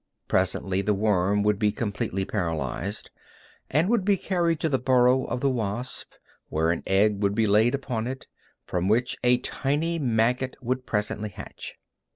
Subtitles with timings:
[0.27, 3.11] Presently the worm would be completely paralyzed,
[3.69, 6.13] and would be carried to the burrow of the wasp,
[6.49, 8.25] where an egg would be laid upon it,
[8.65, 11.75] from which a tiny maggot would presently hatch.